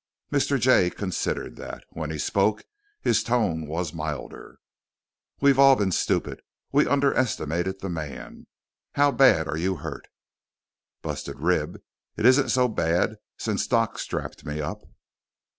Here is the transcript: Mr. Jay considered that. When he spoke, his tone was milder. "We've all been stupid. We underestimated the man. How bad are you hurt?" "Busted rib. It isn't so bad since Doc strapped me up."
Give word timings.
Mr. 0.31 0.59
Jay 0.59 0.89
considered 0.89 1.57
that. 1.57 1.83
When 1.91 2.09
he 2.09 2.17
spoke, 2.17 2.63
his 3.01 3.23
tone 3.23 3.67
was 3.67 3.93
milder. 3.93 4.57
"We've 5.41 5.59
all 5.59 5.75
been 5.75 5.91
stupid. 5.91 6.41
We 6.71 6.87
underestimated 6.87 7.81
the 7.81 7.89
man. 7.89 8.47
How 8.95 9.11
bad 9.11 9.47
are 9.47 9.57
you 9.57 9.75
hurt?" 9.75 10.07
"Busted 11.03 11.39
rib. 11.39 11.83
It 12.17 12.25
isn't 12.25 12.49
so 12.49 12.67
bad 12.67 13.17
since 13.37 13.67
Doc 13.67 13.99
strapped 13.99 14.43
me 14.43 14.59
up." 14.59 14.81